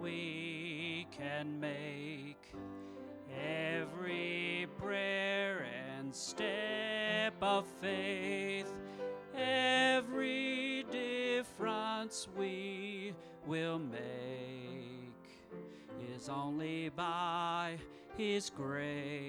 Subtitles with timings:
[0.00, 2.36] we can make.
[3.38, 8.70] Every prayer and step of faith,
[9.36, 13.14] every difference we
[13.46, 14.00] will make
[16.14, 17.76] is only by
[18.16, 19.20] His grace.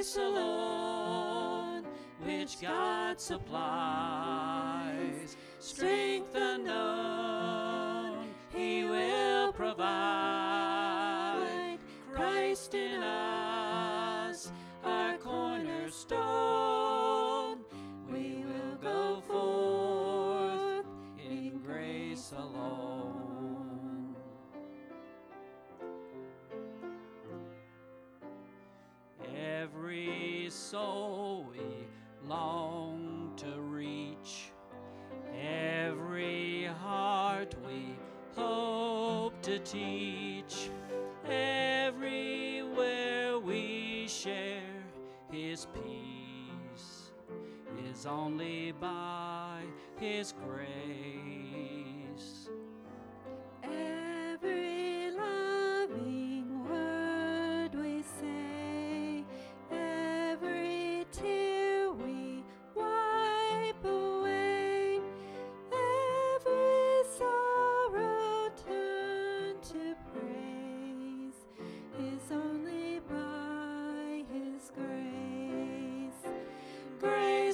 [0.00, 1.84] Grace alone,
[2.24, 4.49] which God supplies,
[30.70, 31.88] Soul we
[32.28, 34.52] long to reach,
[35.36, 37.96] every heart we
[38.36, 40.70] hope to teach,
[41.28, 42.60] everywhere
[43.40, 44.84] we share
[45.32, 47.10] His peace
[47.90, 49.64] is only by
[49.98, 50.68] His grace.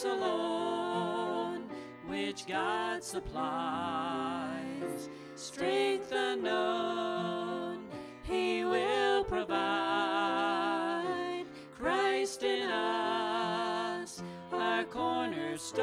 [0.00, 1.68] Grace alone,
[2.06, 7.88] which God supplies, strength unknown,
[8.22, 9.56] He will provide.
[11.76, 14.22] Christ in us,
[14.52, 15.82] our cornerstone,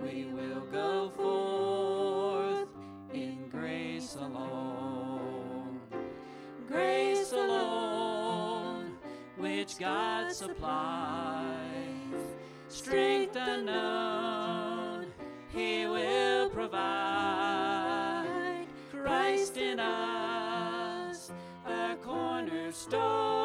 [0.00, 2.68] we will go forth
[3.12, 5.80] in grace alone.
[6.68, 8.92] Grace alone,
[9.36, 11.89] which God supplies,
[12.70, 15.06] strength unknown,
[15.48, 18.26] He will provide.
[18.92, 21.32] Christ in us,
[21.66, 23.39] our cornerstone,